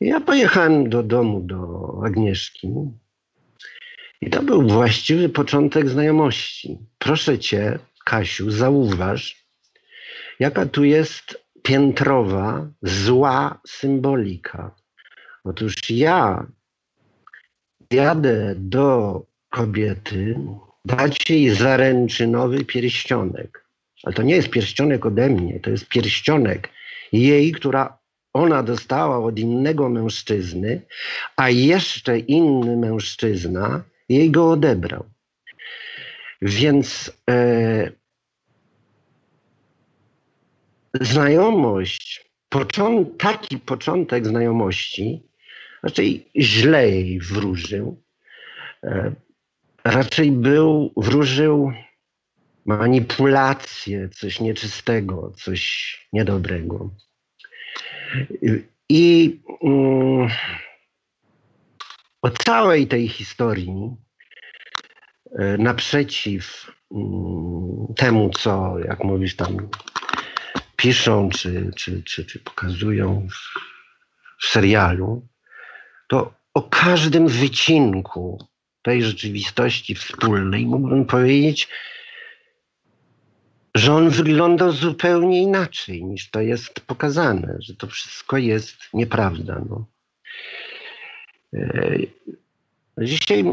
[0.00, 2.68] Ja pojechałem do domu do Agnieszki
[4.20, 6.78] i to był właściwy początek znajomości.
[6.98, 9.46] Proszę cię, Kasiu, zauważ,
[10.40, 11.24] jaka tu jest
[11.62, 14.74] piętrowa, zła symbolika.
[15.44, 16.46] Otóż ja
[17.90, 20.38] jadę do kobiety,
[20.84, 23.66] dać jej zaręczynowy pierścionek.
[24.02, 26.68] Ale to nie jest pierścionek ode mnie, to jest pierścionek
[27.12, 27.98] jej, która
[28.32, 30.82] ona dostała od innego mężczyzny,
[31.36, 35.04] a jeszcze inny mężczyzna jej go odebrał.
[36.42, 37.90] Więc e,
[41.00, 45.22] znajomość, począ taki początek znajomości
[45.82, 48.02] raczej źle jej wróżył.
[48.84, 49.12] E,
[49.84, 51.72] raczej był, wróżył
[52.64, 56.90] manipulację, coś nieczystego, coś niedobrego.
[58.88, 60.28] I um,
[62.22, 63.96] o całej tej historii
[65.58, 69.68] naprzeciw mm, temu, co, jak mówisz, tam
[70.76, 73.28] piszą czy, czy, czy, czy pokazują
[74.40, 75.26] w serialu,
[76.08, 78.48] to o każdym wycinku
[78.82, 81.68] tej rzeczywistości wspólnej mógłbym powiedzieć,
[83.74, 89.62] że on wyglądał zupełnie inaczej niż to jest pokazane, że to wszystko jest nieprawda.
[89.70, 89.86] No.
[92.98, 93.44] Dzisiaj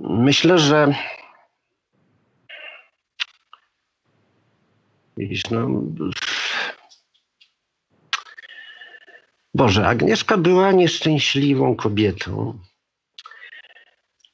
[0.00, 0.94] myślę, że
[5.16, 5.68] Widzisz, no,
[9.54, 12.58] Boże, Agnieszka była nieszczęśliwą kobietą,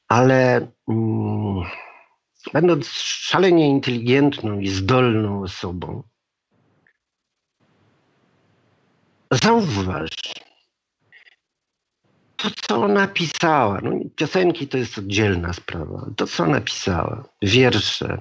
[0.09, 1.65] ale mm,
[2.53, 6.03] będąc szalenie inteligentną i zdolną osobą,
[9.31, 10.11] zauważ,
[12.39, 18.21] to, co ona pisała, no, piosenki to jest oddzielna sprawa, to, co ona pisała, wiersze,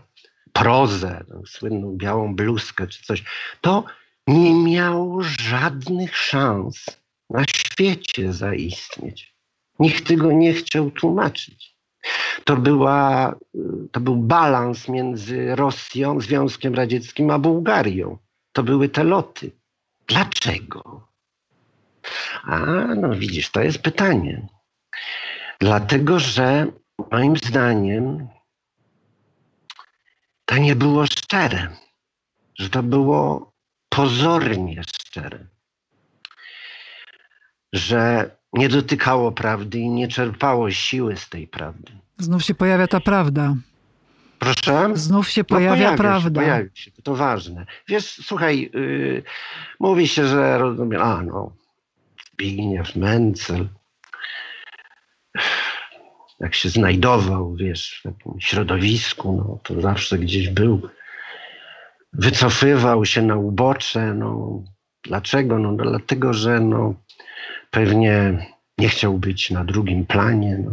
[0.54, 3.24] prozę, no, słynną białą bluzkę czy coś,
[3.62, 3.84] to
[4.28, 6.86] nie miało żadnych szans
[7.30, 9.36] na świecie zaistnieć.
[9.80, 11.78] Nikt tego nie chciał tłumaczyć.
[12.44, 13.36] To, była,
[13.92, 18.18] to był balans między Rosją, Związkiem Radzieckim, a Bułgarią.
[18.52, 19.52] To były te loty.
[20.08, 21.08] Dlaczego?
[22.43, 22.58] A,
[22.96, 24.48] no widzisz, to jest pytanie.
[25.60, 26.67] Dlatego, że
[27.12, 28.28] moim zdaniem
[30.46, 31.67] to nie było szczere,
[32.60, 33.54] że to było
[33.89, 35.48] pozornie szczere,
[37.74, 41.91] że nie dotykało prawdy i nie czerpało siły z tej prawdy.
[42.17, 43.56] Znów się pojawia ta prawda.
[44.39, 44.89] Proszę?
[44.93, 46.41] Znów się pojawia, no pojawia prawda.
[46.41, 47.65] Się, pojawia się, to ważne.
[47.88, 49.24] Wiesz, słuchaj, yy,
[49.80, 51.52] mówi się, że rozumiem, a no,
[52.38, 53.67] Zbigniew Mencel,
[56.39, 60.89] jak się znajdował, wiesz, w takim środowisku, no, to zawsze gdzieś był.
[62.13, 64.63] Wycofywał się na ubocze, no.
[65.04, 65.60] Dlaczego?
[65.60, 66.93] No dlatego, że no,
[67.71, 68.47] pewnie
[68.78, 70.71] nie chciał być na drugim planie, no.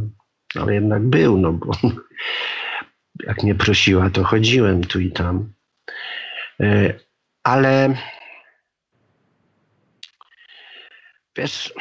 [0.62, 1.72] Ale jednak był, no bo
[3.26, 5.52] jak mnie prosiła, to chodziłem tu i tam.
[6.60, 6.94] E,
[7.42, 7.96] ale
[11.36, 11.74] wiesz,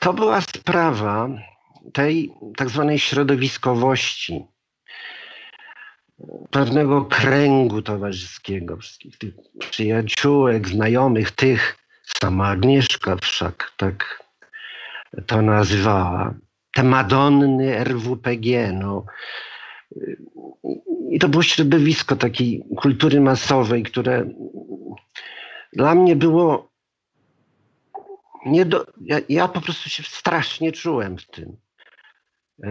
[0.00, 1.28] to była sprawa
[1.92, 4.44] tej tak zwanej środowiskowości,
[6.50, 9.34] pewnego kręgu towarzyskiego, wszystkich tych
[9.70, 11.76] przyjaciółek, znajomych, tych,
[12.20, 14.28] sama Agnieszka wszak tak
[15.26, 16.34] to nazywała,
[16.74, 19.04] te Madonny RWPG, no.
[21.10, 24.28] I to było środowisko takiej kultury masowej, które
[25.72, 26.68] dla mnie było
[28.46, 31.56] nie do, ja, ja po prostu się strasznie czułem w tym.
[32.64, 32.68] E,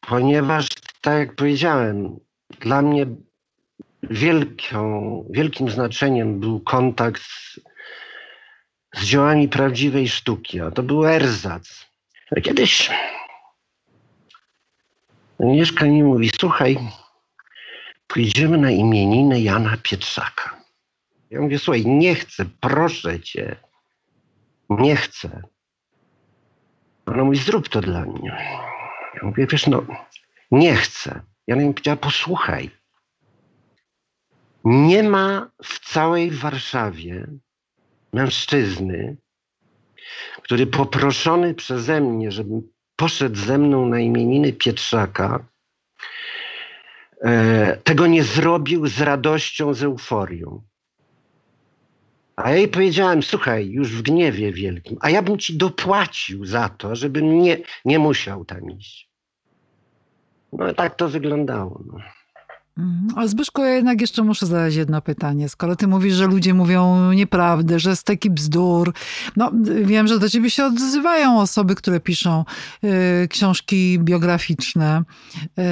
[0.00, 0.66] ponieważ,
[1.00, 2.20] tak jak powiedziałem,
[2.60, 3.06] dla mnie
[4.02, 7.60] wielką, wielkim znaczeniem był kontakt z,
[8.94, 11.88] z dziełami prawdziwej sztuki, a to był erzac.
[12.42, 12.90] Kiedyś
[15.40, 16.78] Agnieszka mi mówi, słuchaj,
[18.06, 20.57] pójdziemy na imieniny Jana Pietrzaka.
[21.30, 23.56] Ja mówię, słuchaj, nie chcę, proszę cię
[24.70, 25.42] nie chcę.
[27.06, 28.36] Ona mówi, zrób to dla mnie.
[29.14, 29.82] Ja mówię, wiesz, no,
[30.50, 31.20] nie chcę.
[31.46, 32.70] Ja mi powiedziała, posłuchaj.
[34.64, 37.26] Nie ma w całej Warszawie
[38.12, 39.16] mężczyzny,
[40.42, 45.44] który poproszony przeze mnie, żebym poszedł ze mną na imieniny Pietrzaka,
[47.24, 50.62] e, tego nie zrobił z radością, z euforią.
[52.38, 56.68] A ja jej powiedziałem, słuchaj, już w gniewie wielkim, a ja bym ci dopłacił za
[56.68, 59.08] to, żebym nie, nie musiał tam iść.
[60.52, 61.80] No tak to wyglądało.
[61.86, 61.98] No.
[62.78, 63.18] Mhm.
[63.18, 65.48] Ale Zbyszko, ja jednak jeszcze muszę zadać jedno pytanie.
[65.48, 68.92] Skoro ty mówisz, że ludzie mówią nieprawdę, że jest taki bzdur,
[69.36, 69.50] no
[69.82, 72.44] wiem, że do ciebie się odzywają osoby, które piszą
[72.84, 75.02] y, książki biograficzne
[75.36, 75.62] y,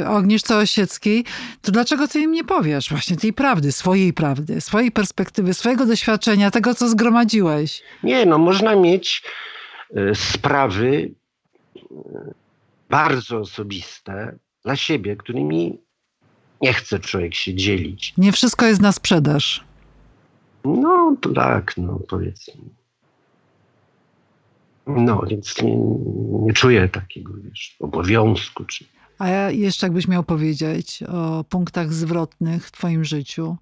[0.00, 1.24] y, o Agnieszce Osieckiej,
[1.62, 6.50] to dlaczego ty im nie powiesz właśnie tej prawdy, swojej prawdy, swojej perspektywy, swojego doświadczenia,
[6.50, 7.82] tego, co zgromadziłeś?
[8.02, 9.22] Nie, no można mieć
[9.96, 11.14] y, sprawy y,
[12.90, 15.85] bardzo osobiste dla siebie, którymi
[16.60, 18.14] nie chce człowiek się dzielić.
[18.18, 19.64] Nie wszystko jest na sprzedaż.
[20.64, 22.54] No tak, no powiedzmy.
[24.86, 25.76] No, więc nie,
[26.42, 28.64] nie czuję takiego wiesz, obowiązku.
[28.64, 28.84] Czy...
[29.18, 33.56] A ja jeszcze jakbyś miał powiedzieć o punktach zwrotnych w twoim życiu,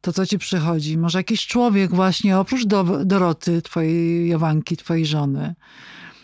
[0.00, 0.98] to co ci przychodzi?
[0.98, 5.54] Może jakiś człowiek właśnie, oprócz do, Doroty, twojej Jowanki, twojej żony,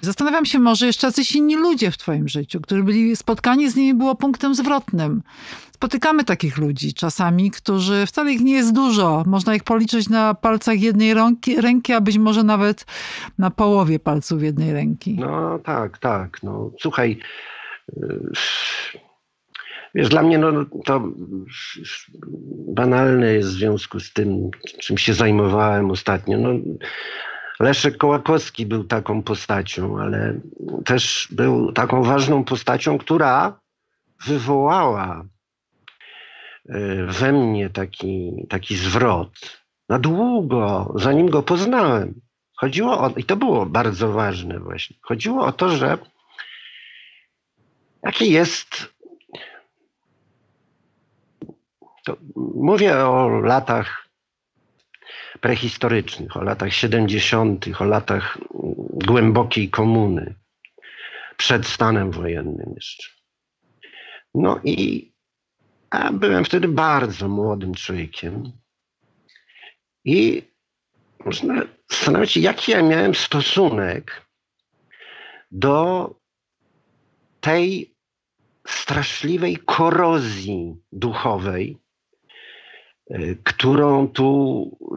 [0.04, 3.94] Zastanawiam się, może jeszcze jacyś inni ludzie w twoim życiu, którzy byli, spotkanie z nimi
[3.94, 5.22] było punktem zwrotnym.
[5.72, 9.22] Spotykamy takich ludzi czasami, którzy, wcale ich nie jest dużo.
[9.26, 11.14] Można ich policzyć na palcach jednej
[11.60, 12.86] ręki, a być może nawet
[13.38, 15.16] na połowie palców jednej ręki.
[15.20, 16.42] No tak, tak.
[16.42, 17.18] No, słuchaj,
[17.96, 18.20] y,
[19.94, 20.52] Wiesz, dla mnie no,
[20.84, 21.08] to
[22.68, 24.50] banalne jest w związku z tym,
[24.80, 26.38] czym się zajmowałem ostatnio.
[26.38, 26.48] No,
[27.60, 30.40] Leszek Kołakowski był taką postacią, ale
[30.84, 33.60] też był taką ważną postacią, która
[34.26, 35.24] wywołała
[36.68, 42.20] e, we mnie taki, taki zwrot na długo, zanim go poznałem.
[42.56, 45.98] Chodziło o, i to było bardzo ważne właśnie, chodziło o to, że
[48.02, 48.94] jaki jest
[52.04, 52.16] to
[52.54, 54.03] mówię o latach
[55.44, 58.38] prehistorycznych, o latach 70., o latach
[59.06, 60.34] głębokiej komuny,
[61.36, 63.08] przed stanem wojennym jeszcze.
[64.34, 65.12] No i
[65.92, 68.52] ja byłem wtedy bardzo młodym człowiekiem
[70.04, 70.42] i
[71.24, 74.26] można zastanawiać się, jaki ja miałem stosunek
[75.50, 76.10] do
[77.40, 77.94] tej
[78.66, 81.83] straszliwej korozji duchowej,
[83.44, 84.96] którą tu e,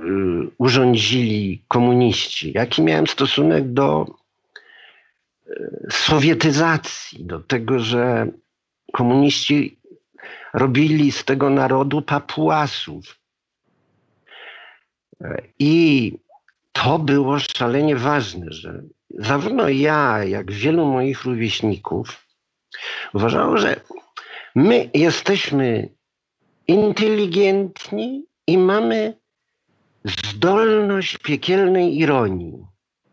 [0.58, 4.06] urządzili komuniści, jaki miałem stosunek do
[5.50, 5.54] e,
[5.92, 8.28] sowietyzacji, do tego, że
[8.94, 9.80] komuniści
[10.54, 13.20] robili z tego narodu papuasów.
[15.60, 16.14] I
[16.72, 22.28] to było szalenie ważne, że zarówno ja, jak wielu moich rówieśników
[23.14, 23.80] uważało, że
[24.56, 25.90] my jesteśmy
[26.68, 29.18] inteligentni i mamy
[30.04, 32.66] zdolność piekielnej ironii.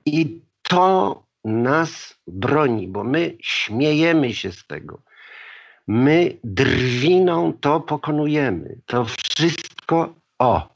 [0.07, 5.03] I to nas broni, bo my śmiejemy się z tego.
[5.87, 8.81] My drwiną to pokonujemy.
[8.87, 10.69] To wszystko, o,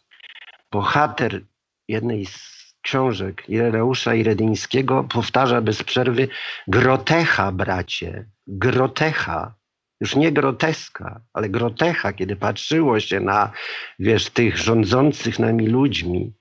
[0.72, 1.40] bohater
[1.88, 6.28] jednej z książek Ireusza Iredyńskiego powtarza bez przerwy
[6.66, 9.57] grotecha, bracie, grotecha
[10.00, 13.52] już nie groteska, ale grotecha, kiedy patrzyło się na,
[13.98, 16.32] wiesz, tych rządzących nami ludźmi,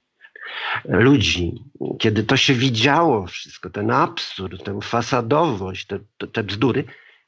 [0.85, 1.63] ludzi,
[1.99, 5.99] kiedy to się widziało wszystko, ten absurd, tę fasadowość, te,
[6.33, 6.83] te, bzdury,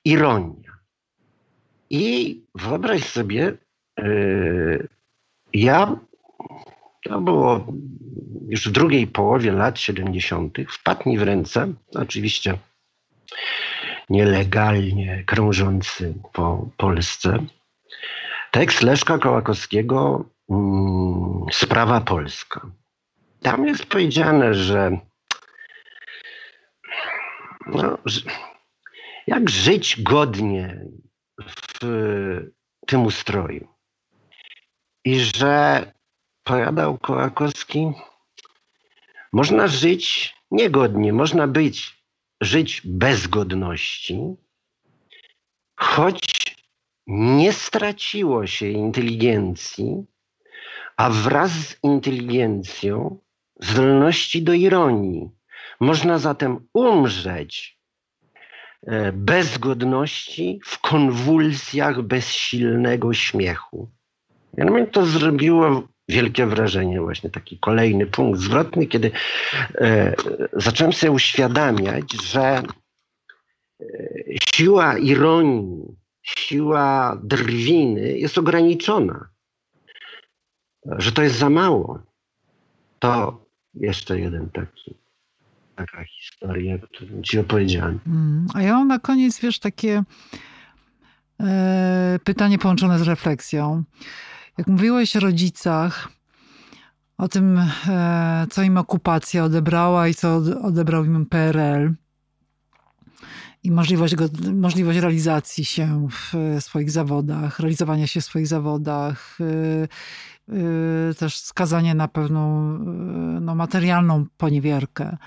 [0.06, 0.80] ironia.
[1.90, 3.58] I wyobraź sobie,
[3.98, 4.88] yy,
[5.54, 6.00] ja,
[7.04, 7.68] to było
[8.50, 12.58] już w drugiej połowie lat 70., wpadł mi w ręce, oczywiście
[14.10, 17.38] nielegalnie krążący po Polsce.
[18.52, 22.62] Tekst Leszka Kołakowskiego mm, Sprawa Polska.
[23.42, 25.00] Tam jest powiedziane, że
[27.68, 27.98] no,
[29.28, 30.86] jak żyć godnie
[31.40, 31.80] w
[32.88, 33.68] tym ustroju.
[35.06, 35.86] I że,
[36.44, 37.92] powiadał Kołakowski,
[39.34, 41.99] można żyć niegodnie, można być
[42.42, 44.36] żyć bez godności,
[45.76, 46.56] choć
[47.08, 50.06] nie straciło się inteligencji,
[50.98, 53.20] a wraz z inteligencją
[53.60, 55.30] zdolności do ironii.
[55.80, 57.80] Można zatem umrzeć
[58.84, 63.90] e, bez godności w konwulsjach bezsilnego śmiechu.
[64.58, 69.12] Mnie to zrobiło wielkie wrażenie, właśnie taki kolejny punkt zwrotny, kiedy
[69.76, 70.16] e,
[70.54, 72.62] zacząłem sobie uświadamiać, że
[73.82, 73.86] e,
[74.54, 79.30] siła ironii, siła drwiny jest ograniczona,
[80.86, 82.00] że to jest za mało.
[83.00, 84.96] To jeszcze jeden taki
[85.76, 88.00] taka historia, którą ci opowiedziałem.
[88.08, 90.04] Mm, a ja mam na koniec, wiesz, takie
[91.40, 93.84] e, pytanie połączone z refleksją.
[94.58, 96.10] Jak mówiłeś o rodzicach,
[97.18, 101.94] o tym, e, co im okupacja odebrała i co odebrał im PRL
[103.64, 106.34] i możliwość, go, możliwość realizacji się w
[106.64, 109.88] swoich zawodach, realizowania się w swoich zawodach, e,
[111.10, 112.70] e, też skazanie na pewną
[113.42, 115.18] no, materialną poniewierkę.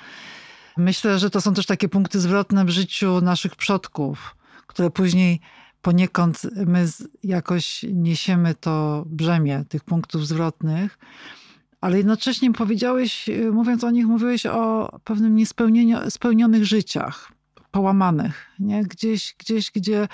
[0.76, 5.40] Myślę, że to są też takie punkty zwrotne w życiu naszych przodków, które później
[5.82, 6.88] poniekąd my
[7.22, 10.98] jakoś niesiemy to brzemię tych punktów zwrotnych,
[11.80, 17.32] ale jednocześnie powiedziałeś, mówiąc o nich, mówiłeś o pewnym niespełnionych życiach,
[17.70, 18.82] połamanych, nie?
[18.82, 20.08] Gdzieś, gdzieś, gdzie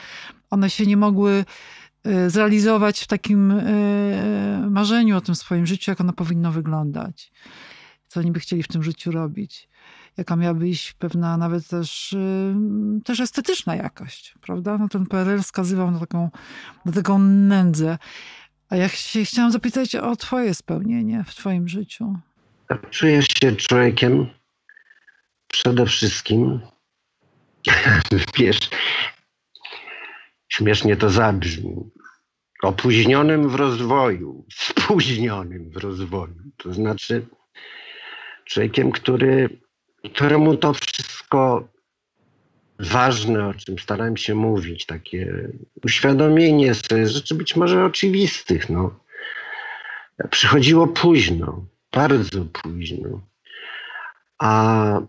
[0.51, 1.45] one się nie mogły
[2.05, 7.33] e, zrealizować w takim e, marzeniu o tym swoim życiu, jak ono powinno wyglądać.
[8.09, 9.69] Co oni by chcieli w tym życiu robić.
[10.19, 12.17] Jaka miałaby iść pewna nawet też,
[13.05, 14.79] też estetyczna jakość, prawda?
[14.79, 16.31] No ten PRL wskazywał na taką,
[16.85, 17.99] na taką nędzę.
[18.71, 22.15] A ja się chciałam zapytać o twoje spełnienie w twoim życiu.
[22.91, 24.27] Czuję się człowiekiem
[25.49, 26.61] przede wszystkim,
[28.39, 28.71] wiesz,
[30.49, 31.75] śmiesznie to zabrzmi,
[32.63, 36.37] opóźnionym w rozwoju, spóźnionym w rozwoju.
[36.57, 37.27] To znaczy
[38.45, 39.61] człowiekiem, który,
[40.05, 41.69] któremu to wszystko
[42.79, 45.49] ważne, o czym starałem się mówić, takie
[45.85, 49.01] uświadomienie sobie rzeczy być może oczywistych, no,
[50.31, 53.21] przychodziło późno, bardzo późno.
[54.39, 55.09] A mm,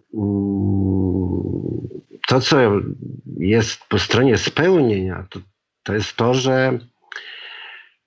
[2.28, 2.58] to, co
[3.38, 5.40] jest po stronie spełnienia, to,
[5.84, 6.80] to jest to, że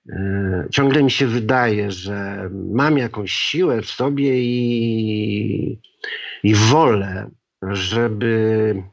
[0.09, 5.79] e, ciągle mi się wydaje, że mam jakąś siłę w sobie i,
[6.43, 7.29] i wolę,
[7.61, 8.83] żeby.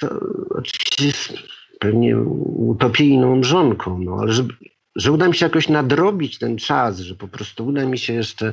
[0.00, 1.32] To oczywiście jest
[1.80, 2.18] pewnie
[2.56, 4.54] utopijną mrzonką, no, ale żeby,
[4.96, 8.52] że uda mi się jakoś nadrobić ten czas, że po prostu uda mi się jeszcze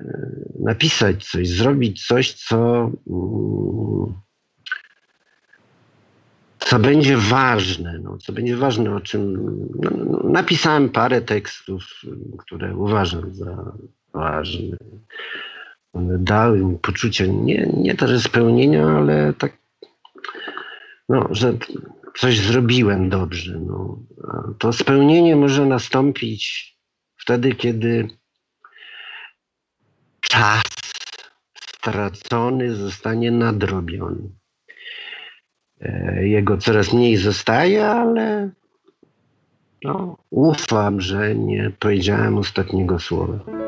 [0.00, 4.14] e, napisać coś, zrobić coś, co, mm,
[6.58, 9.32] co będzie ważne, no, co będzie ważne, o czym
[9.82, 11.82] no, no, napisałem parę tekstów,
[12.38, 13.72] które uważam za
[14.14, 14.76] ważne.
[16.18, 19.58] Dały mi poczucie nie, nie to, że spełnienia, ale tak,
[21.08, 21.54] no, że
[22.18, 23.58] coś zrobiłem dobrze.
[23.66, 23.98] No.
[24.58, 26.74] To spełnienie może nastąpić
[27.16, 28.08] wtedy, kiedy
[30.20, 30.62] czas
[31.54, 34.30] stracony zostanie nadrobiony.
[35.80, 38.50] E, jego coraz mniej zostaje, ale
[39.84, 43.67] no, ufam, że nie powiedziałem ostatniego słowa.